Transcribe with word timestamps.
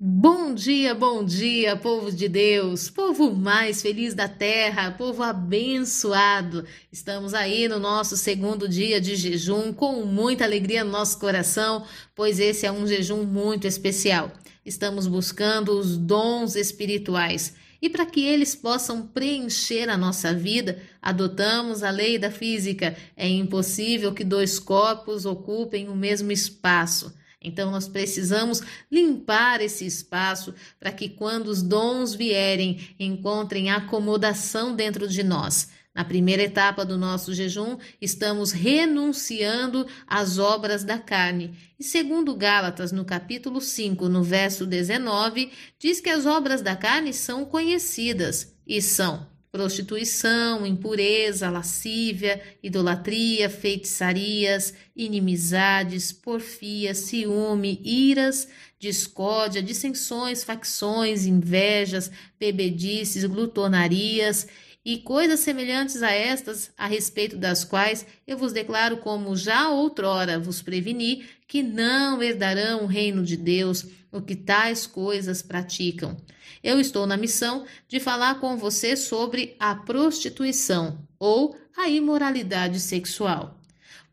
Bom 0.00 0.54
dia, 0.54 0.94
bom 0.94 1.24
dia, 1.24 1.74
povo 1.74 2.12
de 2.12 2.28
Deus, 2.28 2.88
povo 2.88 3.34
mais 3.34 3.82
feliz 3.82 4.14
da 4.14 4.28
terra, 4.28 4.92
povo 4.92 5.24
abençoado. 5.24 6.64
Estamos 6.92 7.34
aí 7.34 7.66
no 7.66 7.80
nosso 7.80 8.16
segundo 8.16 8.68
dia 8.68 9.00
de 9.00 9.16
jejum 9.16 9.72
com 9.72 10.04
muita 10.04 10.44
alegria 10.44 10.84
no 10.84 10.92
nosso 10.92 11.18
coração, 11.18 11.84
pois 12.14 12.38
esse 12.38 12.64
é 12.64 12.70
um 12.70 12.86
jejum 12.86 13.24
muito 13.24 13.66
especial. 13.66 14.30
Estamos 14.64 15.08
buscando 15.08 15.76
os 15.76 15.96
dons 15.96 16.54
espirituais 16.54 17.56
e 17.82 17.90
para 17.90 18.06
que 18.06 18.24
eles 18.24 18.54
possam 18.54 19.04
preencher 19.04 19.88
a 19.88 19.96
nossa 19.96 20.32
vida, 20.32 20.80
adotamos 21.02 21.82
a 21.82 21.90
lei 21.90 22.18
da 22.18 22.30
física. 22.30 22.96
É 23.16 23.28
impossível 23.28 24.14
que 24.14 24.22
dois 24.22 24.60
corpos 24.60 25.26
ocupem 25.26 25.88
o 25.88 25.96
mesmo 25.96 26.30
espaço. 26.30 27.12
Então, 27.40 27.70
nós 27.70 27.86
precisamos 27.86 28.60
limpar 28.90 29.60
esse 29.60 29.86
espaço 29.86 30.54
para 30.78 30.90
que, 30.90 31.08
quando 31.08 31.48
os 31.48 31.62
dons 31.62 32.14
vierem, 32.14 32.94
encontrem 32.98 33.70
acomodação 33.70 34.74
dentro 34.74 35.06
de 35.06 35.22
nós. 35.22 35.68
Na 35.94 36.04
primeira 36.04 36.42
etapa 36.42 36.84
do 36.84 36.96
nosso 36.96 37.34
jejum, 37.34 37.76
estamos 38.00 38.52
renunciando 38.52 39.86
às 40.06 40.38
obras 40.38 40.84
da 40.84 40.98
carne. 40.98 41.56
E 41.78 41.82
segundo 41.82 42.36
Gálatas, 42.36 42.92
no 42.92 43.04
capítulo 43.04 43.60
5, 43.60 44.08
no 44.08 44.22
verso 44.22 44.64
19, 44.64 45.50
diz 45.78 46.00
que 46.00 46.10
as 46.10 46.24
obras 46.24 46.62
da 46.62 46.76
carne 46.76 47.12
são 47.12 47.44
conhecidas 47.44 48.54
e 48.66 48.80
são 48.80 49.26
prostituição, 49.58 50.64
impureza, 50.64 51.50
lascívia, 51.50 52.40
idolatria, 52.62 53.50
feitiçarias, 53.50 54.72
inimizades, 54.94 56.12
porfia, 56.12 56.94
ciúme, 56.94 57.80
iras, 57.82 58.46
discórdia, 58.78 59.60
dissensões, 59.60 60.44
facções, 60.44 61.26
invejas, 61.26 62.08
bebedices, 62.38 63.24
glutonarias 63.24 64.46
e 64.84 64.98
coisas 64.98 65.40
semelhantes 65.40 66.02
a 66.02 66.10
estas, 66.10 66.70
a 66.76 66.86
respeito 66.86 67.36
das 67.36 67.64
quais 67.64 68.06
eu 68.26 68.38
vos 68.38 68.52
declaro 68.52 68.98
como 68.98 69.36
já 69.36 69.68
outrora 69.68 70.38
vos 70.38 70.62
preveni, 70.62 71.26
que 71.46 71.62
não 71.62 72.22
herdarão 72.22 72.84
o 72.84 72.86
reino 72.86 73.22
de 73.22 73.36
Deus 73.36 73.86
o 74.10 74.22
que 74.22 74.34
tais 74.34 74.86
coisas 74.86 75.42
praticam. 75.42 76.16
Eu 76.62 76.80
estou 76.80 77.06
na 77.06 77.16
missão 77.16 77.64
de 77.86 78.00
falar 78.00 78.40
com 78.40 78.56
você 78.56 78.96
sobre 78.96 79.56
a 79.60 79.74
prostituição 79.74 81.06
ou 81.18 81.56
a 81.76 81.88
imoralidade 81.88 82.80
sexual. 82.80 83.60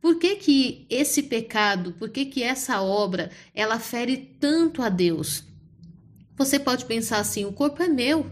Por 0.01 0.19
que, 0.19 0.35
que 0.35 0.85
esse 0.89 1.23
pecado, 1.23 1.93
por 1.93 2.09
que, 2.09 2.25
que 2.25 2.43
essa 2.43 2.81
obra, 2.81 3.31
ela 3.55 3.79
fere 3.79 4.17
tanto 4.39 4.83
a 4.83 4.89
Deus? 4.89 5.43
Você 6.37 6.59
pode 6.59 6.85
pensar 6.85 7.19
assim: 7.19 7.45
o 7.45 7.53
corpo 7.53 7.81
é 7.81 7.87
meu. 7.87 8.29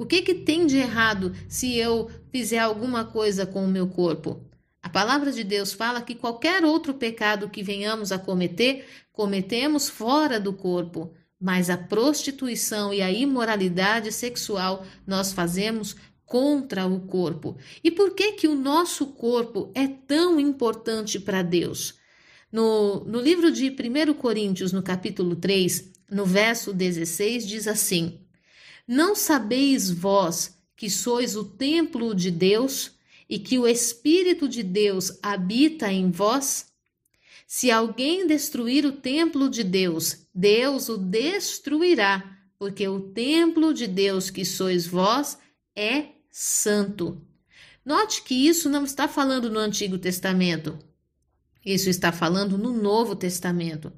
O 0.00 0.06
que, 0.06 0.22
que 0.22 0.34
tem 0.34 0.66
de 0.66 0.78
errado 0.78 1.34
se 1.46 1.76
eu 1.76 2.10
fizer 2.32 2.58
alguma 2.58 3.04
coisa 3.04 3.44
com 3.44 3.62
o 3.62 3.68
meu 3.68 3.86
corpo? 3.86 4.42
A 4.82 4.88
palavra 4.88 5.30
de 5.30 5.44
Deus 5.44 5.74
fala 5.74 6.00
que 6.00 6.14
qualquer 6.14 6.64
outro 6.64 6.94
pecado 6.94 7.50
que 7.50 7.62
venhamos 7.62 8.10
a 8.10 8.18
cometer, 8.18 8.86
cometemos 9.12 9.90
fora 9.90 10.40
do 10.40 10.54
corpo, 10.54 11.12
mas 11.38 11.68
a 11.68 11.76
prostituição 11.76 12.94
e 12.94 13.02
a 13.02 13.12
imoralidade 13.12 14.10
sexual 14.10 14.86
nós 15.06 15.34
fazemos 15.34 15.94
contra 16.24 16.86
o 16.86 17.00
corpo. 17.00 17.58
E 17.84 17.90
por 17.90 18.14
que 18.14 18.32
que 18.32 18.48
o 18.48 18.54
nosso 18.54 19.08
corpo 19.08 19.70
é 19.74 19.86
tão 19.86 20.40
importante 20.40 21.20
para 21.20 21.42
Deus? 21.42 21.96
No, 22.50 23.04
no 23.04 23.20
livro 23.20 23.52
de 23.52 23.68
1 23.68 24.14
Coríntios, 24.14 24.72
no 24.72 24.82
capítulo 24.82 25.36
3, 25.36 25.92
no 26.10 26.24
verso 26.24 26.72
16, 26.72 27.46
diz 27.46 27.68
assim: 27.68 28.18
Não 28.92 29.14
sabeis 29.14 29.88
vós 29.88 30.58
que 30.74 30.90
sois 30.90 31.36
o 31.36 31.44
templo 31.44 32.12
de 32.12 32.28
Deus 32.28 32.90
e 33.28 33.38
que 33.38 33.56
o 33.56 33.64
Espírito 33.64 34.48
de 34.48 34.64
Deus 34.64 35.16
habita 35.22 35.92
em 35.92 36.10
vós? 36.10 36.72
Se 37.46 37.70
alguém 37.70 38.26
destruir 38.26 38.84
o 38.84 38.90
templo 38.90 39.48
de 39.48 39.62
Deus, 39.62 40.26
Deus 40.34 40.88
o 40.88 40.96
destruirá, 40.96 42.36
porque 42.58 42.88
o 42.88 42.98
templo 42.98 43.72
de 43.72 43.86
Deus 43.86 44.28
que 44.28 44.44
sois 44.44 44.88
vós 44.88 45.38
é 45.76 46.06
santo. 46.28 47.24
Note 47.84 48.24
que 48.24 48.34
isso 48.34 48.68
não 48.68 48.84
está 48.84 49.06
falando 49.06 49.48
no 49.48 49.60
Antigo 49.60 49.98
Testamento. 49.98 50.76
Isso 51.64 51.88
está 51.88 52.10
falando 52.10 52.58
no 52.58 52.72
Novo 52.72 53.14
Testamento. 53.14 53.92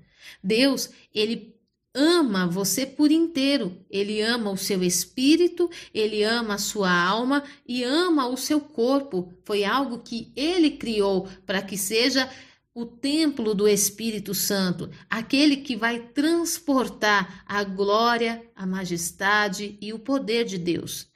Deus, 0.45 0.91
ele 1.15 1.52
ama 1.95 2.47
você 2.47 2.87
por 2.87 3.11
inteiro. 3.11 3.77
Ele 3.91 4.21
ama 4.21 4.51
o 4.51 4.57
seu 4.57 4.83
espírito, 4.83 5.71
ele 5.93 6.23
ama 6.23 6.55
a 6.55 6.59
sua 6.59 6.93
alma 6.93 7.43
e 7.67 7.83
ama 7.83 8.27
o 8.27 8.37
seu 8.37 8.61
corpo. 8.61 9.33
Foi 9.45 9.65
algo 9.65 9.99
que 9.99 10.33
ele 10.35 10.71
criou 10.73 11.29
para 11.47 11.63
que 11.63 11.77
seja 11.77 12.31
o 12.75 12.87
templo 12.87 13.55
do 13.55 13.69
Espírito 13.69 14.35
Santo, 14.35 14.91
aquele 15.11 15.59
que 15.59 15.77
vai 15.77 15.99
transportar 15.99 17.45
a 17.47 17.63
glória, 17.63 18.43
a 18.57 18.67
majestade 18.67 19.77
e 19.79 19.93
o 19.93 19.99
poder 19.99 20.45
de 20.47 20.57
Deus. 20.57 21.07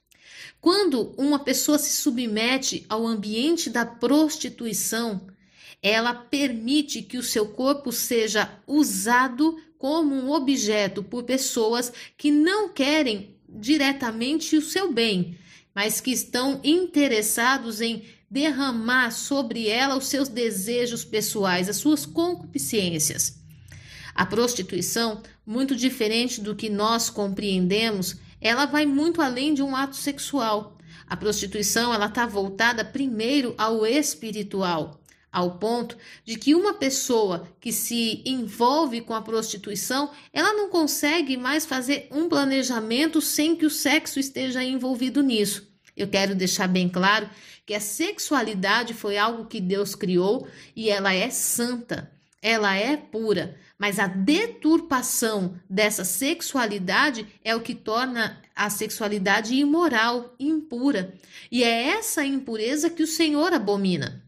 Quando 0.60 1.14
uma 1.16 1.38
pessoa 1.38 1.78
se 1.78 1.96
submete 1.96 2.84
ao 2.88 3.06
ambiente 3.06 3.70
da 3.70 3.86
prostituição, 3.86 5.26
ela 5.82 6.12
permite 6.12 7.02
que 7.02 7.16
o 7.16 7.22
seu 7.22 7.48
corpo 7.48 7.92
seja 7.92 8.50
usado 8.66 9.56
como 9.78 10.14
um 10.14 10.30
objeto 10.30 11.02
por 11.02 11.24
pessoas 11.24 11.92
que 12.16 12.30
não 12.30 12.68
querem 12.68 13.36
diretamente 13.48 14.56
o 14.56 14.62
seu 14.62 14.92
bem, 14.92 15.38
mas 15.74 16.00
que 16.00 16.10
estão 16.10 16.60
interessados 16.64 17.80
em 17.80 18.04
derramar 18.30 19.10
sobre 19.10 19.68
ela 19.68 19.96
os 19.96 20.06
seus 20.06 20.28
desejos 20.28 21.04
pessoais, 21.04 21.68
as 21.68 21.76
suas 21.76 22.04
concupiscências. 22.04 23.38
A 24.14 24.24
prostituição, 24.24 25.22
muito 25.46 25.76
diferente 25.76 26.40
do 26.40 26.56
que 26.56 26.70
nós 26.70 27.10
compreendemos, 27.10 28.16
ela 28.40 28.66
vai 28.66 28.86
muito 28.86 29.20
além 29.20 29.54
de 29.54 29.62
um 29.62 29.76
ato 29.76 29.96
sexual. 29.96 30.76
A 31.06 31.16
prostituição 31.16 31.92
ela 31.92 32.06
está 32.06 32.26
voltada 32.26 32.84
primeiro 32.84 33.54
ao 33.56 33.86
espiritual 33.86 35.00
ao 35.36 35.58
ponto 35.58 35.98
de 36.24 36.38
que 36.38 36.54
uma 36.54 36.72
pessoa 36.72 37.46
que 37.60 37.70
se 37.70 38.22
envolve 38.24 39.02
com 39.02 39.12
a 39.12 39.20
prostituição, 39.20 40.10
ela 40.32 40.54
não 40.54 40.70
consegue 40.70 41.36
mais 41.36 41.66
fazer 41.66 42.08
um 42.10 42.26
planejamento 42.26 43.20
sem 43.20 43.54
que 43.54 43.66
o 43.66 43.70
sexo 43.70 44.18
esteja 44.18 44.64
envolvido 44.64 45.22
nisso. 45.22 45.70
Eu 45.94 46.08
quero 46.08 46.34
deixar 46.34 46.66
bem 46.66 46.88
claro 46.88 47.28
que 47.66 47.74
a 47.74 47.80
sexualidade 47.80 48.94
foi 48.94 49.18
algo 49.18 49.44
que 49.44 49.60
Deus 49.60 49.94
criou 49.94 50.48
e 50.74 50.88
ela 50.88 51.12
é 51.12 51.28
santa, 51.28 52.10
ela 52.40 52.74
é 52.74 52.96
pura, 52.96 53.58
mas 53.78 53.98
a 53.98 54.06
deturpação 54.06 55.60
dessa 55.68 56.02
sexualidade 56.02 57.26
é 57.44 57.54
o 57.54 57.60
que 57.60 57.74
torna 57.74 58.40
a 58.54 58.70
sexualidade 58.70 59.54
imoral, 59.54 60.34
impura. 60.40 61.12
E 61.52 61.62
é 61.62 61.88
essa 61.88 62.24
impureza 62.24 62.88
que 62.88 63.02
o 63.02 63.06
Senhor 63.06 63.52
abomina. 63.52 64.25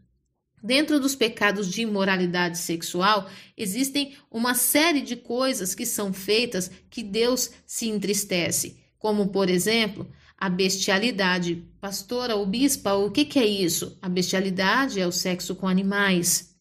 Dentro 0.62 0.98
dos 0.98 1.14
pecados 1.14 1.70
de 1.70 1.82
imoralidade 1.82 2.58
sexual, 2.58 3.28
existem 3.56 4.14
uma 4.30 4.54
série 4.54 5.00
de 5.00 5.14
coisas 5.14 5.74
que 5.74 5.86
são 5.86 6.12
feitas 6.12 6.70
que 6.90 7.02
Deus 7.02 7.50
se 7.64 7.88
entristece, 7.88 8.76
como, 8.98 9.28
por 9.28 9.48
exemplo, 9.48 10.10
a 10.36 10.48
bestialidade. 10.48 11.64
Pastora 11.80 12.34
ou 12.34 12.44
bispa, 12.44 12.94
o 12.94 13.10
que, 13.10 13.24
que 13.24 13.38
é 13.38 13.46
isso? 13.46 13.96
A 14.02 14.08
bestialidade 14.08 15.00
é 15.00 15.06
o 15.06 15.12
sexo 15.12 15.54
com 15.54 15.68
animais. 15.68 16.56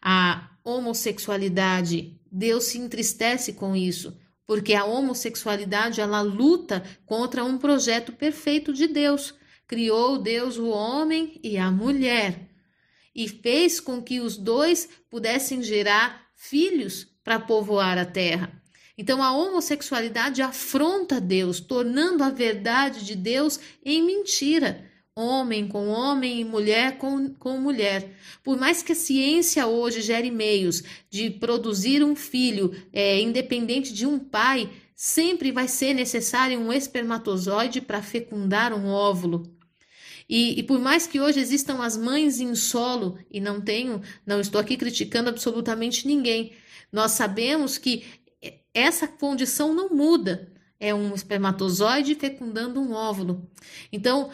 A 0.00 0.50
homossexualidade, 0.62 2.20
Deus 2.30 2.64
se 2.64 2.78
entristece 2.78 3.54
com 3.54 3.74
isso, 3.74 4.14
porque 4.46 4.74
a 4.74 4.84
homossexualidade 4.84 6.00
ela 6.00 6.20
luta 6.20 6.82
contra 7.06 7.44
um 7.44 7.56
projeto 7.56 8.12
perfeito 8.12 8.74
de 8.74 8.86
Deus. 8.86 9.34
Criou 9.66 10.18
Deus 10.18 10.58
o 10.58 10.68
homem 10.68 11.40
e 11.42 11.56
a 11.56 11.70
mulher 11.70 12.55
e 13.16 13.26
fez 13.26 13.80
com 13.80 14.02
que 14.02 14.20
os 14.20 14.36
dois 14.36 14.86
pudessem 15.08 15.62
gerar 15.62 16.26
filhos 16.36 17.08
para 17.24 17.40
povoar 17.40 17.96
a 17.96 18.04
terra. 18.04 18.52
Então 18.98 19.22
a 19.22 19.32
homossexualidade 19.32 20.42
afronta 20.42 21.18
Deus, 21.18 21.58
tornando 21.58 22.22
a 22.22 22.28
verdade 22.28 23.04
de 23.04 23.16
Deus 23.16 23.58
em 23.82 24.02
mentira. 24.02 24.84
Homem 25.18 25.66
com 25.66 25.88
homem 25.88 26.40
e 26.40 26.44
mulher 26.44 26.98
com, 26.98 27.30
com 27.34 27.58
mulher. 27.58 28.12
Por 28.44 28.58
mais 28.58 28.82
que 28.82 28.92
a 28.92 28.94
ciência 28.94 29.66
hoje 29.66 30.02
gere 30.02 30.30
meios 30.30 30.82
de 31.08 31.30
produzir 31.30 32.04
um 32.04 32.14
filho 32.14 32.70
é, 32.92 33.18
independente 33.18 33.94
de 33.94 34.06
um 34.06 34.18
pai, 34.18 34.68
sempre 34.94 35.50
vai 35.50 35.68
ser 35.68 35.94
necessário 35.94 36.60
um 36.60 36.70
espermatozoide 36.70 37.80
para 37.80 38.02
fecundar 38.02 38.74
um 38.74 38.88
óvulo. 38.88 39.55
E, 40.28 40.58
e, 40.58 40.62
por 40.62 40.78
mais 40.78 41.06
que 41.06 41.20
hoje 41.20 41.38
existam 41.38 41.82
as 41.82 41.96
mães 41.96 42.40
em 42.40 42.54
solo, 42.54 43.18
e 43.30 43.40
não 43.40 43.60
tenho, 43.60 44.02
não 44.26 44.40
estou 44.40 44.60
aqui 44.60 44.76
criticando 44.76 45.28
absolutamente 45.28 46.06
ninguém, 46.06 46.52
nós 46.92 47.12
sabemos 47.12 47.78
que 47.78 48.04
essa 48.74 49.08
condição 49.08 49.74
não 49.74 49.88
muda. 49.88 50.52
É 50.78 50.94
um 50.94 51.14
espermatozoide 51.14 52.14
fecundando 52.14 52.80
um 52.80 52.92
óvulo. 52.92 53.50
Então, 53.90 54.30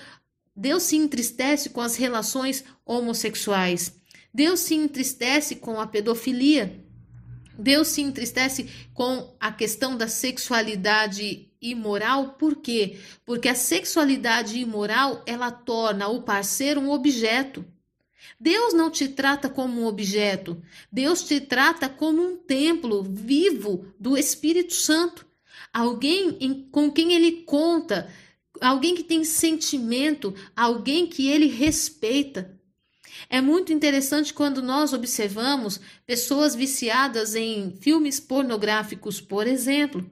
Deus 0.55 0.83
se 0.83 0.97
entristece 0.97 1.71
com 1.71 1.81
as 1.81 1.94
relações 1.94 2.65
homossexuais. 2.85 3.97
Deus 4.35 4.61
se 4.61 4.75
entristece 4.75 5.56
com 5.56 5.81
a 5.81 5.87
pedofilia. 5.87 6.81
Deus 7.58 7.88
se 7.88 8.00
entristece 8.00 8.69
com 8.94 9.34
a 9.38 9.52
questão 9.52 9.96
da 9.96 10.08
sexualidade 10.08 11.49
imoral, 11.60 12.31
por 12.34 12.56
quê? 12.56 12.99
Porque 13.25 13.49
a 13.49 13.54
sexualidade 13.54 14.58
imoral, 14.58 15.22
ela 15.26 15.50
torna 15.50 16.08
o 16.08 16.22
parceiro 16.22 16.81
um 16.81 16.90
objeto. 16.90 17.64
Deus 18.38 18.75
não 18.75 18.90
te 18.90 19.08
trata 19.08 19.49
como 19.49 19.81
um 19.81 19.87
objeto, 19.87 20.60
Deus 20.90 21.22
te 21.22 21.40
trata 21.40 21.88
como 21.88 22.20
um 22.20 22.37
templo 22.37 23.02
vivo 23.02 23.87
do 23.98 24.19
Espírito 24.19 24.75
Santo. 24.75 25.25
Alguém 25.72 26.37
em, 26.40 26.69
com 26.70 26.90
quem 26.90 27.12
ele 27.12 27.43
conta, 27.43 28.10
alguém 28.60 28.94
que 28.94 29.05
tem 29.05 29.25
sentimento, 29.25 30.34
alguém 30.56 31.06
que 31.06 31.28
ele 31.28 31.46
respeita. 31.46 32.58
É 33.32 33.40
muito 33.40 33.73
interessante 33.73 34.34
quando 34.34 34.61
nós 34.61 34.93
observamos 34.93 35.81
pessoas 36.05 36.55
viciadas 36.55 37.34
em 37.34 37.75
filmes 37.81 38.20
pornográficos, 38.20 39.23
por 39.23 39.46
exemplo. 39.46 40.05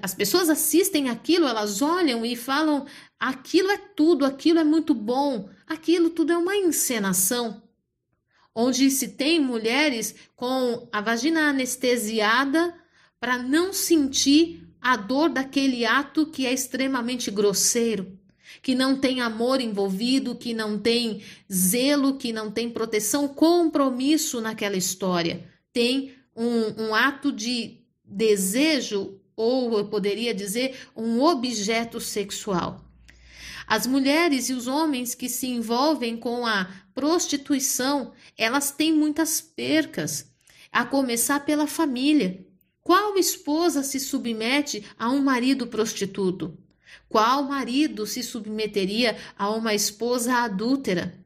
As 0.00 0.14
pessoas 0.14 0.48
assistem 0.48 1.10
aquilo, 1.10 1.46
elas 1.46 1.82
olham 1.82 2.24
e 2.24 2.34
falam: 2.34 2.86
aquilo 3.20 3.70
é 3.70 3.76
tudo, 3.76 4.24
aquilo 4.24 4.58
é 4.58 4.64
muito 4.64 4.94
bom, 4.94 5.50
aquilo 5.66 6.08
tudo 6.08 6.32
é 6.32 6.38
uma 6.38 6.56
encenação. 6.56 7.62
Onde 8.54 8.90
se 8.90 9.08
tem 9.08 9.38
mulheres 9.38 10.14
com 10.34 10.88
a 10.90 11.02
vagina 11.02 11.50
anestesiada 11.50 12.74
para 13.20 13.36
não 13.36 13.74
sentir 13.74 14.66
a 14.80 14.96
dor 14.96 15.28
daquele 15.28 15.84
ato 15.84 16.24
que 16.24 16.46
é 16.46 16.52
extremamente 16.54 17.30
grosseiro, 17.30 18.18
que 18.66 18.74
não 18.74 18.96
tem 18.96 19.20
amor 19.20 19.60
envolvido, 19.60 20.34
que 20.34 20.52
não 20.52 20.76
tem 20.76 21.22
zelo, 21.52 22.16
que 22.16 22.32
não 22.32 22.50
tem 22.50 22.68
proteção, 22.68 23.28
compromisso 23.28 24.40
naquela 24.40 24.76
história. 24.76 25.48
Tem 25.72 26.16
um, 26.34 26.86
um 26.86 26.92
ato 26.92 27.30
de 27.30 27.78
desejo 28.04 29.20
ou 29.36 29.78
eu 29.78 29.86
poderia 29.86 30.34
dizer 30.34 30.76
um 30.96 31.22
objeto 31.22 32.00
sexual. 32.00 32.84
As 33.68 33.86
mulheres 33.86 34.48
e 34.48 34.52
os 34.52 34.66
homens 34.66 35.14
que 35.14 35.28
se 35.28 35.46
envolvem 35.46 36.16
com 36.16 36.44
a 36.44 36.68
prostituição, 36.92 38.14
elas 38.36 38.72
têm 38.72 38.92
muitas 38.92 39.40
percas, 39.40 40.28
a 40.72 40.84
começar 40.84 41.38
pela 41.44 41.68
família. 41.68 42.44
Qual 42.82 43.16
esposa 43.16 43.84
se 43.84 44.00
submete 44.00 44.84
a 44.98 45.08
um 45.08 45.22
marido 45.22 45.68
prostituto? 45.68 46.58
Qual 47.08 47.44
marido 47.44 48.06
se 48.06 48.22
submeteria 48.22 49.16
a 49.38 49.50
uma 49.50 49.74
esposa 49.74 50.34
adúltera? 50.38 51.24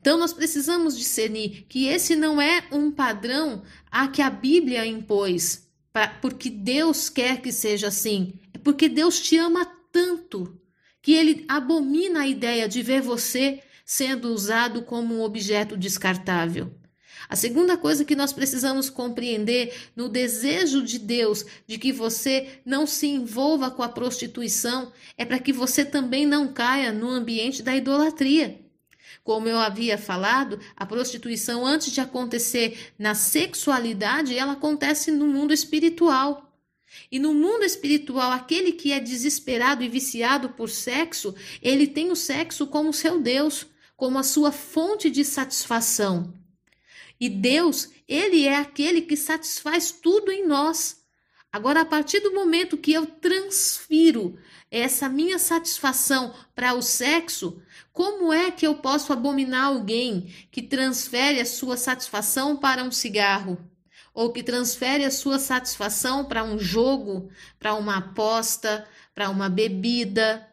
Então, 0.00 0.18
nós 0.18 0.32
precisamos 0.32 0.98
discernir 0.98 1.64
que 1.68 1.86
esse 1.86 2.16
não 2.16 2.42
é 2.42 2.64
um 2.72 2.90
padrão 2.90 3.62
a 3.90 4.08
que 4.08 4.20
a 4.20 4.28
Bíblia 4.28 4.84
impôs, 4.84 5.68
pra, 5.92 6.08
porque 6.08 6.50
Deus 6.50 7.08
quer 7.08 7.40
que 7.40 7.52
seja 7.52 7.86
assim. 7.86 8.32
É 8.52 8.58
porque 8.58 8.88
Deus 8.88 9.20
te 9.20 9.36
ama 9.36 9.64
tanto 9.92 10.60
que 11.00 11.12
ele 11.12 11.44
abomina 11.48 12.22
a 12.22 12.28
ideia 12.28 12.68
de 12.68 12.82
ver 12.82 13.00
você 13.00 13.62
sendo 13.84 14.32
usado 14.32 14.82
como 14.82 15.14
um 15.14 15.22
objeto 15.22 15.76
descartável. 15.76 16.72
A 17.32 17.34
segunda 17.34 17.78
coisa 17.78 18.04
que 18.04 18.14
nós 18.14 18.30
precisamos 18.30 18.90
compreender 18.90 19.72
no 19.96 20.06
desejo 20.06 20.82
de 20.82 20.98
Deus 20.98 21.46
de 21.66 21.78
que 21.78 21.90
você 21.90 22.60
não 22.62 22.86
se 22.86 23.06
envolva 23.06 23.70
com 23.70 23.82
a 23.82 23.88
prostituição 23.88 24.92
é 25.16 25.24
para 25.24 25.38
que 25.38 25.50
você 25.50 25.82
também 25.82 26.26
não 26.26 26.52
caia 26.52 26.92
no 26.92 27.08
ambiente 27.08 27.62
da 27.62 27.74
idolatria. 27.74 28.60
Como 29.24 29.48
eu 29.48 29.56
havia 29.56 29.96
falado, 29.96 30.60
a 30.76 30.84
prostituição, 30.84 31.64
antes 31.64 31.90
de 31.90 32.02
acontecer 32.02 32.92
na 32.98 33.14
sexualidade, 33.14 34.36
ela 34.36 34.52
acontece 34.52 35.10
no 35.10 35.26
mundo 35.26 35.54
espiritual. 35.54 36.54
E 37.10 37.18
no 37.18 37.32
mundo 37.32 37.64
espiritual, 37.64 38.30
aquele 38.30 38.72
que 38.72 38.92
é 38.92 39.00
desesperado 39.00 39.82
e 39.82 39.88
viciado 39.88 40.50
por 40.50 40.68
sexo, 40.68 41.34
ele 41.62 41.86
tem 41.86 42.10
o 42.10 42.14
sexo 42.14 42.66
como 42.66 42.92
seu 42.92 43.18
Deus, 43.18 43.64
como 43.96 44.18
a 44.18 44.22
sua 44.22 44.52
fonte 44.52 45.08
de 45.08 45.24
satisfação. 45.24 46.41
E 47.22 47.28
Deus, 47.28 47.88
ele 48.08 48.48
é 48.48 48.56
aquele 48.56 49.00
que 49.00 49.16
satisfaz 49.16 49.92
tudo 49.92 50.32
em 50.32 50.44
nós. 50.44 51.04
Agora, 51.52 51.82
a 51.82 51.84
partir 51.84 52.18
do 52.18 52.34
momento 52.34 52.76
que 52.76 52.92
eu 52.92 53.06
transfiro 53.06 54.36
essa 54.68 55.08
minha 55.08 55.38
satisfação 55.38 56.34
para 56.52 56.74
o 56.74 56.82
sexo, 56.82 57.62
como 57.92 58.32
é 58.32 58.50
que 58.50 58.66
eu 58.66 58.74
posso 58.74 59.12
abominar 59.12 59.66
alguém 59.66 60.34
que 60.50 60.60
transfere 60.60 61.38
a 61.38 61.46
sua 61.46 61.76
satisfação 61.76 62.56
para 62.56 62.82
um 62.82 62.90
cigarro? 62.90 63.56
Ou 64.12 64.32
que 64.32 64.42
transfere 64.42 65.04
a 65.04 65.10
sua 65.12 65.38
satisfação 65.38 66.24
para 66.24 66.42
um 66.42 66.58
jogo, 66.58 67.30
para 67.56 67.74
uma 67.74 67.98
aposta, 67.98 68.84
para 69.14 69.30
uma 69.30 69.48
bebida? 69.48 70.44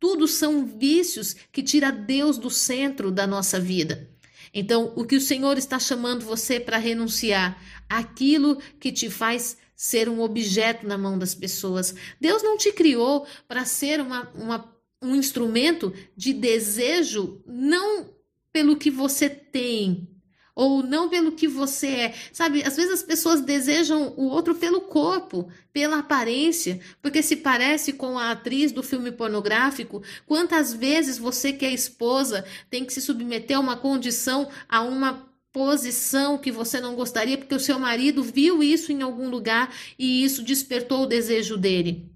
Tudo 0.00 0.26
são 0.26 0.66
vícios 0.66 1.32
que 1.52 1.62
tira 1.62 1.92
Deus 1.92 2.38
do 2.38 2.50
centro 2.50 3.12
da 3.12 3.24
nossa 3.24 3.60
vida. 3.60 4.11
Então, 4.52 4.92
o 4.96 5.04
que 5.04 5.16
o 5.16 5.20
Senhor 5.20 5.56
está 5.56 5.78
chamando 5.78 6.24
você 6.24 6.60
para 6.60 6.76
renunciar? 6.76 7.60
Aquilo 7.88 8.56
que 8.78 8.92
te 8.92 9.08
faz 9.08 9.56
ser 9.74 10.08
um 10.08 10.20
objeto 10.20 10.86
na 10.86 10.96
mão 10.96 11.18
das 11.18 11.34
pessoas. 11.34 11.94
Deus 12.20 12.42
não 12.42 12.56
te 12.56 12.72
criou 12.72 13.26
para 13.48 13.64
ser 13.64 14.00
uma, 14.00 14.30
uma, 14.34 14.76
um 15.02 15.14
instrumento 15.16 15.92
de 16.16 16.32
desejo, 16.32 17.42
não 17.46 18.10
pelo 18.52 18.76
que 18.76 18.90
você 18.90 19.28
tem, 19.28 20.08
ou 20.54 20.82
não 20.82 21.08
pelo 21.08 21.32
que 21.32 21.48
você 21.48 21.86
é. 21.86 22.14
Sabe, 22.32 22.62
às 22.62 22.76
vezes 22.76 22.92
as 22.92 23.02
pessoas 23.02 23.40
desejam 23.40 24.14
o 24.16 24.24
outro 24.24 24.54
pelo 24.54 24.82
corpo, 24.82 25.50
pela 25.72 25.98
aparência, 25.98 26.80
porque 27.00 27.22
se 27.22 27.36
parece 27.36 27.92
com 27.92 28.18
a 28.18 28.30
atriz 28.30 28.72
do 28.72 28.82
filme 28.82 29.12
pornográfico. 29.12 30.02
Quantas 30.26 30.72
vezes 30.72 31.18
você 31.18 31.52
que 31.52 31.64
é 31.64 31.72
esposa 31.72 32.44
tem 32.70 32.84
que 32.84 32.92
se 32.92 33.00
submeter 33.00 33.56
a 33.56 33.60
uma 33.60 33.76
condição, 33.76 34.48
a 34.68 34.82
uma 34.82 35.32
posição 35.52 36.38
que 36.38 36.50
você 36.50 36.80
não 36.80 36.94
gostaria, 36.94 37.36
porque 37.36 37.54
o 37.54 37.60
seu 37.60 37.78
marido 37.78 38.22
viu 38.22 38.62
isso 38.62 38.90
em 38.90 39.02
algum 39.02 39.28
lugar 39.28 39.72
e 39.98 40.24
isso 40.24 40.42
despertou 40.42 41.02
o 41.02 41.06
desejo 41.06 41.58
dele. 41.58 42.10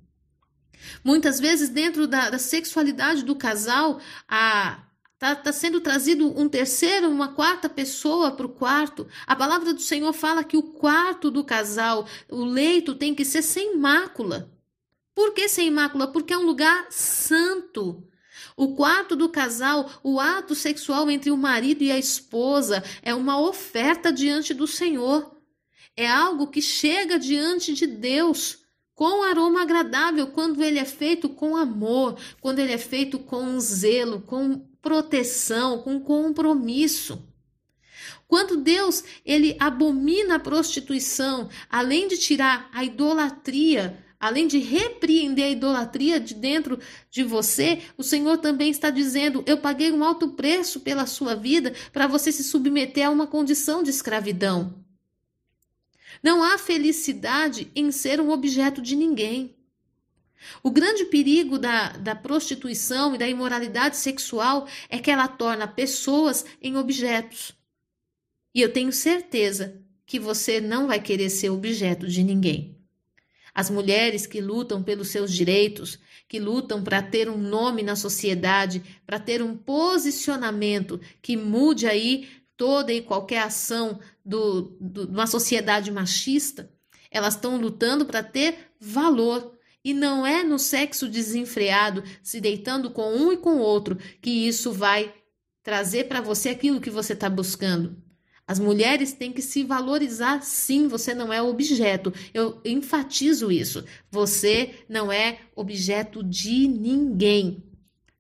Muitas 1.05 1.39
vezes, 1.39 1.69
dentro 1.69 2.07
da, 2.07 2.31
da 2.31 2.39
sexualidade 2.39 3.25
do 3.25 3.37
casal, 3.37 4.01
a 4.29 4.86
Está 5.17 5.35
tá 5.35 5.51
sendo 5.51 5.81
trazido 5.81 6.39
um 6.39 6.47
terceiro, 6.47 7.09
uma 7.09 7.29
quarta 7.29 7.71
pessoa 7.71 8.33
para 8.33 8.45
o 8.45 8.51
quarto. 8.51 9.09
A 9.27 9.35
palavra 9.35 9.73
do 9.73 9.81
Senhor 9.81 10.13
fala 10.13 10.45
que 10.45 10.59
o 10.59 10.63
quarto 10.63 11.31
do 11.31 11.43
casal, 11.43 12.07
o 12.31 12.45
leito, 12.45 12.95
tem 12.95 13.15
que 13.15 13.25
ser 13.25 13.41
sem 13.41 13.79
mácula. 13.79 14.53
Por 15.15 15.33
que 15.33 15.49
sem 15.49 15.71
mácula? 15.71 16.07
Porque 16.07 16.35
é 16.35 16.39
um 16.39 16.45
lugar 16.45 16.89
santo. 16.91 18.07
O 18.55 18.77
quarto 18.77 19.17
do 19.17 19.31
casal, 19.31 19.91
o 20.03 20.21
ato 20.21 20.55
sexual 20.55 21.11
entre 21.11 21.31
o 21.31 21.37
marido 21.37 21.83
e 21.83 21.91
a 21.91 21.99
esposa, 21.99 22.85
é 23.01 23.15
uma 23.15 23.41
oferta 23.41 24.13
diante 24.13 24.53
do 24.53 24.67
Senhor. 24.67 25.35
É 25.97 26.07
algo 26.07 26.49
que 26.49 26.61
chega 26.61 27.19
diante 27.19 27.73
de 27.73 27.87
Deus 27.87 28.67
com 28.95 29.23
aroma 29.23 29.63
agradável 29.63 30.27
quando 30.27 30.63
ele 30.63 30.79
é 30.79 30.85
feito 30.85 31.31
com 31.31 31.57
amor, 31.57 32.19
quando 32.39 32.59
ele 32.59 32.73
é 32.73 32.79
feito 32.79 33.19
com 33.19 33.59
zelo, 33.59 34.21
com 34.21 34.67
proteção, 34.87 35.79
com 35.83 35.99
compromisso. 35.99 37.29
Quando 38.29 38.57
Deus 38.57 39.03
ele 39.25 39.57
abomina 39.59 40.37
a 40.37 40.39
prostituição, 40.39 41.49
além 41.69 42.07
de 42.07 42.17
tirar 42.17 42.71
a 42.73 42.85
idolatria 42.85 44.01
Além 44.19 44.47
de 44.47 44.59
repreender 44.59 45.45
a 45.45 45.51
idolatria 45.51 46.19
de 46.19 46.35
dentro 46.35 46.81
de 47.11 47.23
você, 47.23 47.83
o 47.99 48.03
Senhor 48.03 48.39
também 48.39 48.71
está 48.71 48.89
dizendo: 48.89 49.45
Eu 49.47 49.59
paguei 49.59 49.93
um 49.93 50.03
alto 50.03 50.29
preço 50.29 50.81
pela 50.81 51.05
sua 51.05 51.35
vida 51.35 51.75
para 51.93 52.07
você 52.07 52.33
se 52.33 52.43
submeter 52.43 53.07
a 53.07 53.11
uma 53.11 53.27
condição 53.27 53.83
de 53.83 53.91
escravidão. 53.91 54.83
Não 56.23 56.43
há 56.43 56.57
felicidade 56.57 57.71
em 57.77 57.93
ser 57.93 58.19
um 58.19 58.31
objeto 58.31 58.81
de 58.81 58.97
ninguém. 58.97 59.55
O 60.63 60.71
grande 60.71 61.05
perigo 61.07 61.59
da, 61.59 61.91
da 61.93 62.15
prostituição 62.15 63.15
e 63.15 63.19
da 63.19 63.29
imoralidade 63.29 63.97
sexual 63.97 64.69
é 64.89 64.99
que 64.99 65.11
ela 65.11 65.29
torna 65.29 65.67
pessoas 65.67 66.45
em 66.61 66.77
objetos. 66.77 67.53
E 68.55 68.61
eu 68.61 68.73
tenho 68.73 68.93
certeza 68.93 69.83
que 70.07 70.19
você 70.19 70.61
não 70.61 70.87
vai 70.87 71.01
querer 71.01 71.31
ser 71.31 71.51
objeto 71.51 72.07
de 72.07 72.23
ninguém. 72.23 72.77
As 73.55 73.71
mulheres 73.71 74.27
que 74.27 74.41
lutam 74.41 74.83
pelos 74.83 75.09
seus 75.09 75.33
direitos, 75.33 75.99
que 76.29 76.39
lutam 76.39 76.83
para 76.83 77.03
ter 77.03 77.29
um 77.29 77.39
nome 77.39 77.83
na 77.83 77.97
sociedade, 77.97 78.83
para 79.07 79.19
ter 79.19 79.43
um 79.43 79.57
posicionamento 79.57 81.01
que 81.23 81.37
mude 81.37 81.87
aí 81.87 82.29
toda 82.57 82.93
e 82.93 83.03
qualquer 83.03 83.43
ação 83.43 84.01
do, 84.25 84.77
do, 84.81 85.07
de 85.07 85.13
uma 85.13 85.27
sociedade 85.27 85.91
machista, 85.91 86.71
Elas 87.11 87.35
estão 87.35 87.57
lutando 87.57 88.05
para 88.05 88.23
ter 88.23 88.71
valor. 88.81 89.56
E 89.87 89.95
não 89.95 90.27
é 90.27 90.43
no 90.43 90.59
sexo 90.59 91.09
desenfreado, 91.09 92.03
se 92.21 92.41
deitando 92.41 92.91
com 92.91 93.15
um 93.15 93.31
e 93.31 93.37
com 93.37 93.59
outro, 93.59 93.97
que 94.21 94.29
isso 94.29 94.73
vai 94.73 95.15
trazer 95.63 96.09
para 96.09 96.21
você 96.21 96.49
aquilo 96.49 96.81
que 96.81 96.91
você 96.91 97.13
está 97.13 97.31
buscando. 97.31 97.97
As 98.49 98.59
mulheres 98.59 99.13
têm 99.13 99.33
que 99.33 99.41
se 99.41 99.63
valorizar, 99.63 100.43
sim, 100.43 100.89
você 100.89 101.15
não 101.15 101.33
é 101.33 101.41
objeto. 101.41 102.13
Eu 102.35 102.61
enfatizo 102.65 103.49
isso. 103.49 103.85
Você 104.11 104.75
não 104.89 105.13
é 105.13 105.39
objeto 105.55 106.21
de 106.21 106.67
ninguém. 106.67 107.63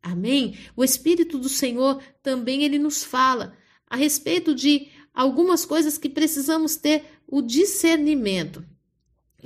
Amém? 0.01 0.57
O 0.77 0.85
Espírito 0.85 1.37
do 1.37 1.49
Senhor 1.49 2.01
também 2.23 2.63
ele 2.63 2.79
nos 2.79 3.03
fala 3.03 3.57
a 3.91 3.97
respeito 3.97 4.55
de 4.55 4.87
algumas 5.13 5.65
coisas 5.65 5.99
que 5.99 6.09
precisamos 6.09 6.77
ter 6.77 7.07
o 7.27 7.43
discernimento. 7.43 8.65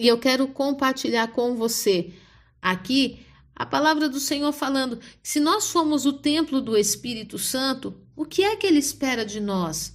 E 0.00 0.09
eu 0.09 0.16
quero 0.16 0.49
compartilhar 0.49 1.26
com 1.28 1.54
você 1.54 2.14
aqui 2.62 3.21
a 3.54 3.66
palavra 3.66 4.09
do 4.09 4.19
Senhor 4.19 4.50
falando 4.50 4.99
se 5.23 5.38
nós 5.38 5.64
somos 5.64 6.07
o 6.07 6.14
templo 6.14 6.62
do 6.62 6.75
Espírito 6.75 7.38
Santo, 7.38 8.00
o 8.16 8.25
que 8.25 8.42
é 8.42 8.57
que 8.57 8.66
ele 8.66 8.78
espera 8.78 9.26
de 9.26 9.40
nós? 9.40 9.95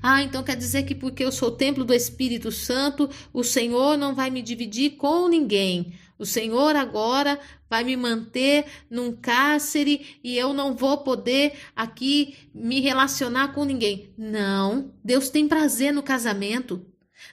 Ah, 0.00 0.22
então 0.22 0.44
quer 0.44 0.54
dizer 0.54 0.84
que 0.84 0.94
porque 0.94 1.24
eu 1.24 1.32
sou 1.32 1.48
o 1.48 1.56
templo 1.56 1.84
do 1.84 1.92
Espírito 1.92 2.52
Santo, 2.52 3.10
o 3.32 3.42
Senhor 3.42 3.98
não 3.98 4.14
vai 4.14 4.30
me 4.30 4.40
dividir 4.40 4.90
com 4.90 5.26
ninguém. 5.26 5.94
O 6.16 6.24
Senhor 6.24 6.76
agora 6.76 7.40
vai 7.68 7.82
me 7.82 7.96
manter 7.96 8.66
num 8.88 9.10
cárcere 9.10 10.20
e 10.22 10.38
eu 10.38 10.54
não 10.54 10.76
vou 10.76 10.98
poder 10.98 11.54
aqui 11.74 12.36
me 12.54 12.80
relacionar 12.80 13.48
com 13.48 13.64
ninguém. 13.64 14.14
Não, 14.16 14.94
Deus 15.02 15.28
tem 15.28 15.48
prazer 15.48 15.92
no 15.92 16.04
casamento. 16.04 16.86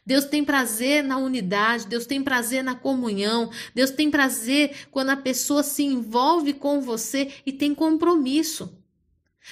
Deus 0.05 0.25
tem 0.25 0.43
prazer 0.43 1.03
na 1.03 1.17
unidade, 1.17 1.87
Deus 1.87 2.05
tem 2.05 2.23
prazer 2.23 2.63
na 2.63 2.75
comunhão, 2.75 3.51
Deus 3.73 3.91
tem 3.91 4.09
prazer 4.09 4.87
quando 4.89 5.09
a 5.09 5.17
pessoa 5.17 5.63
se 5.63 5.83
envolve 5.83 6.53
com 6.53 6.81
você 6.81 7.31
e 7.45 7.51
tem 7.51 7.73
compromisso. 7.73 8.77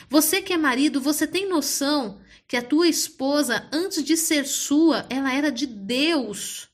Você 0.10 0.42
que 0.42 0.54
é 0.54 0.58
marido, 0.58 1.02
você 1.02 1.28
tem 1.28 1.48
noção 1.48 2.20
que 2.48 2.58
a 2.58 2.62
tua 2.62 2.88
esposa, 2.88 3.68
antes 3.72 4.04
de 4.04 4.18
ser 4.18 4.46
sua, 4.46 5.06
ela 5.10 5.34
era 5.34 5.52
de 5.52 5.68
Deus. 5.68 6.68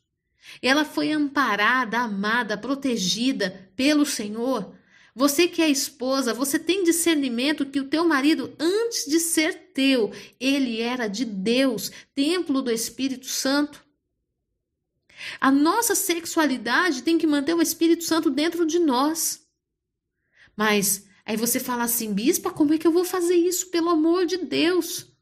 Ela 0.61 0.85
foi 0.85 1.11
amparada, 1.11 1.99
amada, 1.99 2.57
protegida 2.57 3.69
pelo 3.75 4.05
Senhor. 4.05 4.73
Você 5.17 5.47
que 5.47 5.61
é 5.61 5.69
esposa, 5.69 6.33
você 6.33 6.59
tem 6.59 6.83
discernimento 6.83 7.65
que 7.65 7.79
o 7.79 7.87
teu 7.87 8.05
marido, 8.05 8.53
antes 8.59 9.05
de 9.05 9.17
ser 9.21 9.71
teu, 9.73 10.11
ele 10.37 10.81
era 10.81 11.07
de 11.07 11.23
Deus, 11.23 11.89
templo 12.13 12.61
do 12.61 12.69
Espírito 12.69 13.25
Santo. 13.25 13.85
A 15.39 15.49
nossa 15.49 15.95
sexualidade 15.95 17.01
tem 17.01 17.17
que 17.17 17.25
manter 17.25 17.53
o 17.53 17.61
Espírito 17.61 18.03
Santo 18.03 18.29
dentro 18.29 18.65
de 18.65 18.77
nós. 18.77 19.47
Mas 20.53 21.07
aí 21.25 21.37
você 21.37 21.61
fala 21.61 21.83
assim, 21.83 22.13
bispa, 22.13 22.51
como 22.51 22.73
é 22.73 22.77
que 22.77 22.85
eu 22.85 22.91
vou 22.91 23.05
fazer 23.05 23.35
isso? 23.35 23.69
Pelo 23.69 23.89
amor 23.89 24.25
de 24.25 24.35
Deus. 24.35 25.15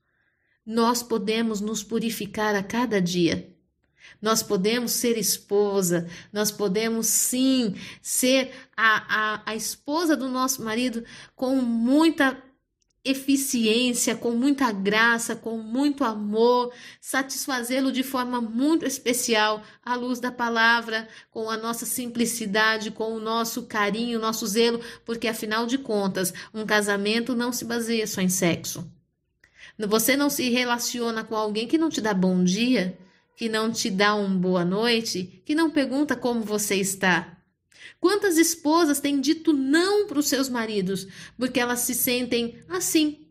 Nós 0.65 1.03
podemos 1.03 1.61
nos 1.61 1.83
purificar 1.83 2.55
a 2.55 2.63
cada 2.63 2.99
dia. 2.99 3.52
Nós 4.21 4.41
podemos 4.41 4.91
ser 4.91 5.17
esposa, 5.17 6.07
nós 6.31 6.51
podemos 6.51 7.07
sim 7.07 7.75
ser 8.01 8.51
a, 8.75 9.33
a, 9.35 9.41
a 9.47 9.55
esposa 9.55 10.15
do 10.15 10.29
nosso 10.29 10.63
marido 10.63 11.03
com 11.35 11.55
muita 11.57 12.41
eficiência, 13.05 14.15
com 14.15 14.31
muita 14.31 14.71
graça, 14.71 15.35
com 15.35 15.57
muito 15.57 16.05
amor, 16.05 16.71
satisfazê-lo 17.01 17.91
de 17.91 18.01
forma 18.01 18.39
muito 18.39 18.85
especial 18.85 19.61
à 19.83 19.93
luz 19.95 20.19
da 20.19 20.31
palavra, 20.31 21.07
com 21.29 21.49
a 21.49 21.57
nossa 21.57 21.85
simplicidade, 21.85 22.91
com 22.91 23.13
o 23.13 23.19
nosso 23.19 23.63
carinho, 23.63 24.19
nosso 24.19 24.47
zelo, 24.47 24.79
porque 25.03 25.27
afinal 25.27 25.65
de 25.65 25.77
contas, 25.77 26.33
um 26.53 26.65
casamento 26.65 27.35
não 27.35 27.51
se 27.51 27.65
baseia 27.65 28.07
só 28.07 28.21
em 28.21 28.29
sexo. 28.29 28.89
Você 29.77 30.15
não 30.15 30.29
se 30.29 30.49
relaciona 30.49 31.23
com 31.23 31.35
alguém 31.35 31.67
que 31.67 31.77
não 31.77 31.89
te 31.89 31.99
dá 31.99 32.13
bom 32.13 32.41
dia, 32.41 32.97
que 33.35 33.49
não 33.49 33.71
te 33.71 33.89
dá 33.89 34.15
uma 34.15 34.37
boa 34.37 34.63
noite, 34.63 35.41
que 35.45 35.55
não 35.55 35.69
pergunta 35.69 36.15
como 36.15 36.41
você 36.41 36.75
está. 36.75 37.37
Quantas 37.99 38.37
esposas 38.37 38.99
têm 38.99 39.19
dito 39.19 39.53
não 39.53 40.07
para 40.07 40.19
os 40.19 40.27
seus 40.27 40.49
maridos 40.49 41.07
porque 41.37 41.59
elas 41.59 41.79
se 41.79 41.93
sentem 41.93 42.59
assim? 42.69 43.27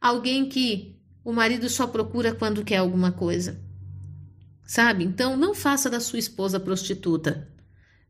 Alguém 0.00 0.48
que 0.48 0.96
o 1.24 1.32
marido 1.32 1.68
só 1.68 1.86
procura 1.86 2.34
quando 2.34 2.64
quer 2.64 2.76
alguma 2.76 3.12
coisa. 3.12 3.60
Sabe? 4.64 5.04
Então, 5.04 5.36
não 5.36 5.54
faça 5.54 5.88
da 5.88 6.00
sua 6.00 6.18
esposa 6.18 6.58
prostituta. 6.58 7.48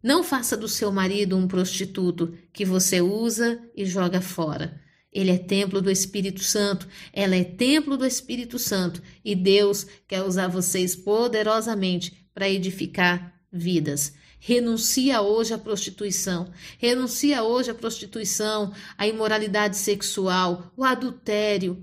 Não 0.02 0.22
faça 0.22 0.56
do 0.56 0.68
seu 0.68 0.92
marido 0.92 1.36
um 1.36 1.48
prostituto 1.48 2.36
que 2.52 2.64
você 2.64 3.00
usa 3.00 3.60
e 3.74 3.84
joga 3.84 4.20
fora. 4.20 4.80
Ele 5.16 5.30
é 5.30 5.38
templo 5.38 5.80
do 5.80 5.90
Espírito 5.90 6.42
Santo, 6.42 6.86
ela 7.10 7.34
é 7.34 7.42
templo 7.42 7.96
do 7.96 8.04
Espírito 8.04 8.58
Santo. 8.58 9.02
E 9.24 9.34
Deus 9.34 9.86
quer 10.06 10.22
usar 10.22 10.46
vocês 10.46 10.94
poderosamente 10.94 12.28
para 12.34 12.50
edificar 12.50 13.34
vidas. 13.50 14.12
Renuncia 14.38 15.22
hoje 15.22 15.54
à 15.54 15.58
prostituição, 15.58 16.50
renuncia 16.76 17.42
hoje 17.42 17.70
à 17.70 17.74
prostituição, 17.74 18.74
à 18.98 19.08
imoralidade 19.08 19.78
sexual, 19.78 20.70
o 20.76 20.84
adultério, 20.84 21.82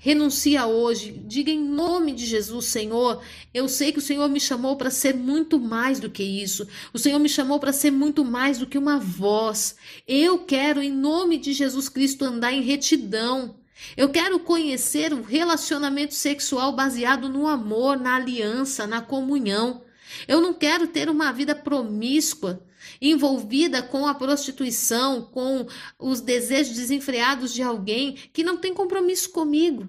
Renuncia 0.00 0.64
hoje, 0.64 1.20
diga 1.26 1.50
em 1.50 1.58
nome 1.58 2.12
de 2.12 2.24
Jesus, 2.24 2.66
Senhor. 2.66 3.20
Eu 3.52 3.68
sei 3.68 3.90
que 3.90 3.98
o 3.98 4.02
Senhor 4.02 4.28
me 4.28 4.38
chamou 4.38 4.76
para 4.76 4.92
ser 4.92 5.12
muito 5.12 5.58
mais 5.58 5.98
do 5.98 6.08
que 6.08 6.22
isso. 6.22 6.68
O 6.92 6.98
Senhor 7.00 7.18
me 7.18 7.28
chamou 7.28 7.58
para 7.58 7.72
ser 7.72 7.90
muito 7.90 8.24
mais 8.24 8.58
do 8.58 8.66
que 8.66 8.78
uma 8.78 9.00
voz. 9.00 9.74
Eu 10.06 10.38
quero, 10.38 10.80
em 10.80 10.92
nome 10.92 11.36
de 11.36 11.52
Jesus 11.52 11.88
Cristo, 11.88 12.24
andar 12.24 12.52
em 12.52 12.62
retidão. 12.62 13.56
Eu 13.96 14.08
quero 14.08 14.38
conhecer 14.38 15.12
o 15.12 15.20
relacionamento 15.20 16.14
sexual 16.14 16.72
baseado 16.72 17.28
no 17.28 17.48
amor, 17.48 17.98
na 17.98 18.14
aliança, 18.14 18.86
na 18.86 19.00
comunhão. 19.00 19.82
Eu 20.28 20.40
não 20.40 20.54
quero 20.54 20.86
ter 20.86 21.10
uma 21.10 21.32
vida 21.32 21.56
promíscua 21.56 22.62
envolvida 23.00 23.82
com 23.82 24.06
a 24.06 24.14
prostituição, 24.14 25.22
com 25.22 25.66
os 25.98 26.20
desejos 26.20 26.76
desenfreados 26.76 27.52
de 27.52 27.62
alguém 27.62 28.14
que 28.32 28.42
não 28.42 28.56
tem 28.56 28.74
compromisso 28.74 29.30
comigo. 29.30 29.88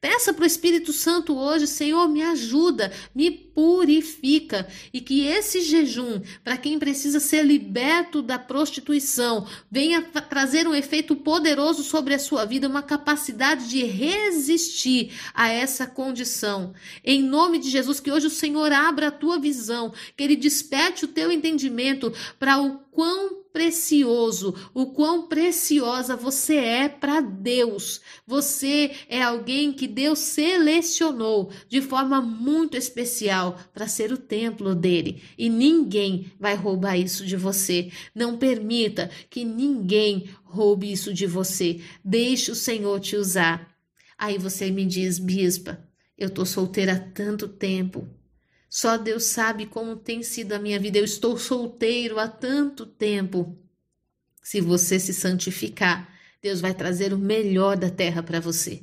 Peça 0.00 0.32
para 0.32 0.44
o 0.44 0.46
Espírito 0.46 0.92
Santo 0.92 1.36
hoje, 1.36 1.66
Senhor, 1.66 2.08
me 2.08 2.22
ajuda, 2.22 2.92
me 3.14 3.30
purifica 3.30 4.68
e 4.92 5.00
que 5.00 5.26
esse 5.26 5.60
jejum, 5.60 6.20
para 6.44 6.56
quem 6.56 6.78
precisa 6.78 7.18
ser 7.18 7.44
liberto 7.44 8.22
da 8.22 8.38
prostituição, 8.38 9.46
venha 9.68 10.00
trazer 10.02 10.68
um 10.68 10.74
efeito 10.74 11.16
poderoso 11.16 11.82
sobre 11.82 12.14
a 12.14 12.18
sua 12.18 12.44
vida, 12.44 12.68
uma 12.68 12.82
capacidade 12.82 13.68
de 13.68 13.82
resistir 13.84 15.12
a 15.34 15.48
essa 15.48 15.86
condição. 15.86 16.74
Em 17.04 17.20
nome 17.20 17.58
de 17.58 17.68
Jesus, 17.68 17.98
que 17.98 18.12
hoje 18.12 18.28
o 18.28 18.30
Senhor 18.30 18.70
abra 18.72 19.08
a 19.08 19.12
tua 19.12 19.38
visão, 19.38 19.92
que 20.16 20.22
ele 20.22 20.36
desperte 20.36 21.04
o 21.04 21.08
teu 21.08 21.32
entendimento 21.32 22.12
para 22.38 22.60
o 22.60 22.78
quão 22.92 23.47
precioso, 23.58 24.54
o 24.72 24.86
quão 24.86 25.26
preciosa 25.26 26.14
você 26.14 26.54
é 26.54 26.88
para 26.88 27.20
Deus. 27.20 28.00
Você 28.24 28.92
é 29.08 29.20
alguém 29.20 29.72
que 29.72 29.88
Deus 29.88 30.20
selecionou 30.20 31.50
de 31.68 31.82
forma 31.82 32.20
muito 32.20 32.76
especial 32.76 33.58
para 33.74 33.88
ser 33.88 34.12
o 34.12 34.16
templo 34.16 34.76
dele 34.76 35.20
e 35.36 35.50
ninguém 35.50 36.30
vai 36.38 36.54
roubar 36.54 36.96
isso 36.96 37.26
de 37.26 37.36
você. 37.36 37.90
Não 38.14 38.38
permita 38.38 39.10
que 39.28 39.44
ninguém 39.44 40.30
roube 40.44 40.92
isso 40.92 41.12
de 41.12 41.26
você. 41.26 41.80
Deixe 42.04 42.52
o 42.52 42.54
Senhor 42.54 43.00
te 43.00 43.16
usar. 43.16 43.76
Aí 44.16 44.38
você 44.38 44.70
me 44.70 44.86
diz, 44.86 45.18
bispa, 45.18 45.84
eu 46.16 46.30
tô 46.30 46.46
solteira 46.46 46.92
há 46.92 47.00
tanto 47.00 47.48
tempo. 47.48 48.08
Só 48.68 48.96
Deus 48.96 49.24
sabe 49.24 49.66
como 49.66 49.96
tem 49.96 50.22
sido 50.22 50.52
a 50.52 50.58
minha 50.58 50.78
vida. 50.78 50.98
Eu 50.98 51.04
estou 51.04 51.38
solteiro 51.38 52.18
há 52.18 52.28
tanto 52.28 52.84
tempo. 52.84 53.56
Se 54.42 54.60
você 54.60 55.00
se 55.00 55.14
santificar, 55.14 56.12
Deus 56.42 56.60
vai 56.60 56.74
trazer 56.74 57.12
o 57.12 57.18
melhor 57.18 57.76
da 57.76 57.90
terra 57.90 58.22
para 58.22 58.40
você. 58.40 58.82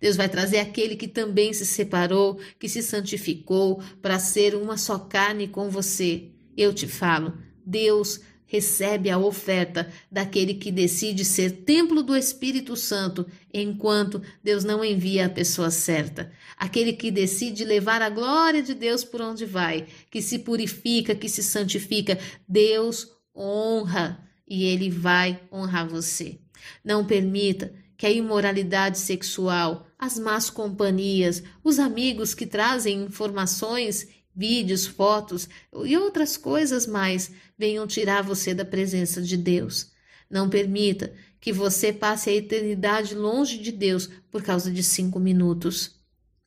Deus 0.00 0.16
vai 0.16 0.28
trazer 0.28 0.58
aquele 0.58 0.96
que 0.96 1.08
também 1.08 1.52
se 1.52 1.64
separou, 1.64 2.38
que 2.58 2.68
se 2.68 2.82
santificou 2.82 3.82
para 4.02 4.18
ser 4.18 4.54
uma 4.54 4.76
só 4.76 4.98
carne 4.98 5.48
com 5.48 5.70
você. 5.70 6.30
Eu 6.56 6.74
te 6.74 6.86
falo, 6.86 7.36
Deus 7.64 8.20
recebe 8.46 9.10
a 9.10 9.18
oferta 9.18 9.90
daquele 10.10 10.54
que 10.54 10.70
decide 10.70 11.24
ser 11.24 11.50
templo 11.64 12.02
do 12.02 12.16
Espírito 12.16 12.76
Santo, 12.76 13.26
enquanto 13.52 14.22
Deus 14.42 14.64
não 14.64 14.84
envia 14.84 15.26
a 15.26 15.30
pessoa 15.30 15.70
certa. 15.70 16.30
Aquele 16.56 16.92
que 16.92 17.10
decide 17.10 17.64
levar 17.64 18.02
a 18.02 18.10
glória 18.10 18.62
de 18.62 18.74
Deus 18.74 19.02
por 19.02 19.20
onde 19.20 19.44
vai, 19.44 19.86
que 20.10 20.22
se 20.22 20.38
purifica, 20.40 21.14
que 21.14 21.28
se 21.28 21.42
santifica, 21.42 22.18
Deus 22.48 23.08
honra 23.34 24.24
e 24.46 24.64
ele 24.64 24.90
vai 24.90 25.40
honrar 25.50 25.88
você. 25.88 26.38
Não 26.84 27.04
permita 27.04 27.74
que 27.96 28.06
a 28.06 28.10
imoralidade 28.10 28.98
sexual, 28.98 29.86
as 29.98 30.18
más 30.18 30.50
companhias, 30.50 31.42
os 31.62 31.78
amigos 31.78 32.34
que 32.34 32.46
trazem 32.46 33.02
informações 33.02 34.08
vídeos, 34.34 34.86
fotos 34.86 35.48
e 35.84 35.96
outras 35.96 36.36
coisas 36.36 36.86
mais 36.86 37.30
venham 37.56 37.86
tirar 37.86 38.22
você 38.22 38.54
da 38.54 38.64
presença 38.64 39.22
de 39.22 39.36
Deus. 39.36 39.92
Não 40.28 40.48
permita 40.48 41.14
que 41.40 41.52
você 41.52 41.92
passe 41.92 42.30
a 42.30 42.32
eternidade 42.32 43.14
longe 43.14 43.58
de 43.58 43.70
Deus 43.70 44.08
por 44.30 44.42
causa 44.42 44.70
de 44.70 44.82
cinco 44.82 45.20
minutos. 45.20 46.00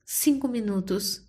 Cinco 0.03 0.47
minutos. 0.47 1.21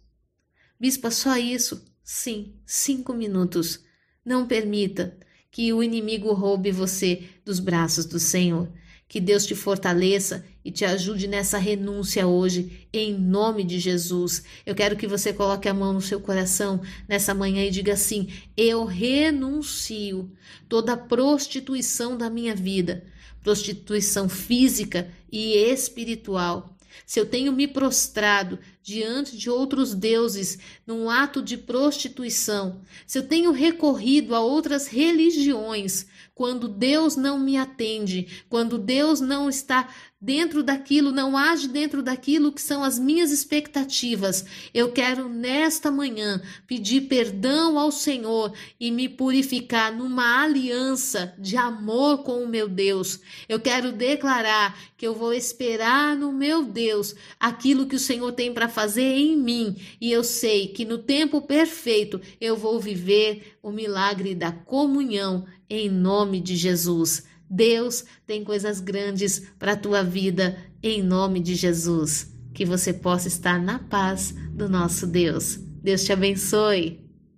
Bispa, 0.80 1.10
só 1.10 1.36
isso? 1.36 1.84
Sim, 2.02 2.54
cinco 2.64 3.12
minutos. 3.12 3.80
Não 4.24 4.46
permita 4.46 5.18
que 5.50 5.72
o 5.72 5.82
inimigo 5.82 6.32
roube 6.32 6.70
você 6.70 7.28
dos 7.44 7.60
braços 7.60 8.06
do 8.06 8.18
Senhor. 8.18 8.72
Que 9.08 9.20
Deus 9.20 9.46
te 9.46 9.54
fortaleça 9.54 10.44
e 10.62 10.70
te 10.70 10.84
ajude 10.84 11.26
nessa 11.26 11.56
renúncia 11.56 12.26
hoje, 12.26 12.86
em 12.92 13.18
nome 13.18 13.64
de 13.64 13.78
Jesus. 13.78 14.44
Eu 14.66 14.74
quero 14.74 14.98
que 14.98 15.06
você 15.06 15.32
coloque 15.32 15.66
a 15.66 15.72
mão 15.72 15.94
no 15.94 16.00
seu 16.02 16.20
coração 16.20 16.82
nessa 17.08 17.32
manhã 17.32 17.64
e 17.64 17.70
diga 17.70 17.94
assim: 17.94 18.28
Eu 18.54 18.84
renuncio 18.84 20.30
toda 20.68 20.94
prostituição 20.94 22.18
da 22.18 22.28
minha 22.28 22.54
vida, 22.54 23.02
prostituição 23.42 24.28
física 24.28 25.10
e 25.32 25.54
espiritual. 25.56 26.76
Se 27.06 27.18
eu 27.18 27.24
tenho 27.24 27.50
me 27.50 27.66
prostrado 27.66 28.58
diante 28.88 29.36
de 29.36 29.50
outros 29.50 29.94
deuses 29.94 30.58
num 30.86 31.10
ato 31.10 31.42
de 31.42 31.58
prostituição, 31.58 32.80
se 33.06 33.18
eu 33.18 33.28
tenho 33.28 33.52
recorrido 33.52 34.34
a 34.34 34.40
outras 34.40 34.86
religiões, 34.86 36.06
quando 36.34 36.66
Deus 36.66 37.14
não 37.14 37.38
me 37.38 37.58
atende, 37.58 38.44
quando 38.48 38.78
Deus 38.78 39.20
não 39.20 39.46
está 39.46 39.92
dentro 40.20 40.64
daquilo, 40.64 41.12
não 41.12 41.36
age 41.36 41.68
dentro 41.68 42.02
daquilo 42.02 42.50
que 42.52 42.60
são 42.60 42.82
as 42.82 42.98
minhas 42.98 43.30
expectativas. 43.30 44.44
Eu 44.74 44.90
quero 44.90 45.28
nesta 45.28 45.90
manhã 45.90 46.42
pedir 46.66 47.02
perdão 47.02 47.78
ao 47.78 47.92
Senhor 47.92 48.52
e 48.80 48.90
me 48.90 49.08
purificar 49.08 49.94
numa 49.94 50.42
aliança 50.42 51.34
de 51.38 51.56
amor 51.56 52.24
com 52.24 52.42
o 52.42 52.48
meu 52.48 52.68
Deus. 52.68 53.20
Eu 53.48 53.60
quero 53.60 53.92
declarar 53.92 54.76
que 54.96 55.06
eu 55.06 55.14
vou 55.14 55.32
esperar 55.32 56.16
no 56.16 56.32
meu 56.32 56.64
Deus 56.64 57.14
aquilo 57.38 57.86
que 57.86 57.96
o 57.96 58.00
Senhor 58.00 58.32
tem 58.32 58.52
para 58.52 58.68
fazer 58.68 59.16
em 59.16 59.36
mim, 59.36 59.76
e 60.00 60.10
eu 60.10 60.24
sei 60.24 60.68
que 60.68 60.84
no 60.84 60.98
tempo 60.98 61.40
perfeito 61.42 62.20
eu 62.40 62.56
vou 62.56 62.80
viver 62.80 63.56
o 63.62 63.70
milagre 63.70 64.34
da 64.34 64.50
comunhão 64.50 65.46
em 65.70 65.88
nome 65.88 66.40
de 66.40 66.56
Jesus. 66.56 67.24
Deus 67.50 68.04
tem 68.26 68.44
coisas 68.44 68.80
grandes 68.80 69.40
para 69.58 69.72
a 69.72 69.76
tua 69.76 70.02
vida 70.02 70.56
em 70.82 71.02
nome 71.02 71.40
de 71.40 71.54
Jesus. 71.54 72.32
Que 72.52 72.64
você 72.64 72.92
possa 72.92 73.28
estar 73.28 73.60
na 73.60 73.78
paz 73.78 74.34
do 74.52 74.68
nosso 74.68 75.06
Deus. 75.06 75.58
Deus 75.82 76.04
te 76.04 76.12
abençoe. 76.12 77.07